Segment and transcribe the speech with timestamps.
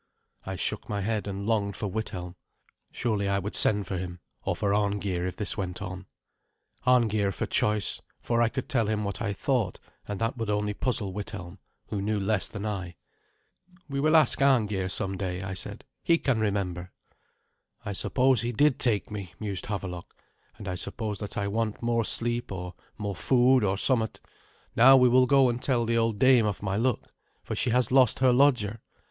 [0.47, 2.35] I shook my head, and longed for Withelm.
[2.91, 6.07] Surely I would send for him, or for Arngeir, if this went on.
[6.87, 10.73] Arngeir for choice, for I could tell him what I thought; and that would only
[10.73, 11.59] puzzle Withelm,
[11.89, 12.95] who knew less than I.
[13.87, 16.91] "We will ask Arngeir some day," I said; "he can remember."
[17.85, 20.15] "I suppose he did take me," mused Havelok;
[20.57, 24.19] "and I suppose that I want more sleep or more food or somewhat.
[24.75, 27.13] Now we will go and tell the old dame of my luck,
[27.43, 28.81] for she has lost her lodger."